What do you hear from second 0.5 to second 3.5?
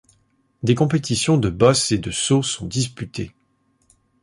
Des compétitions de bosses et de sauts sont disputées.